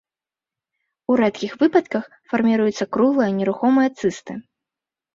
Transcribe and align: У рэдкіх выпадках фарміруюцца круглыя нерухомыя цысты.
У 1.11 1.17
рэдкіх 1.21 1.51
выпадках 1.65 2.03
фарміруюцца 2.33 2.91
круглыя 2.99 3.31
нерухомыя 3.39 3.89
цысты. 4.01 4.33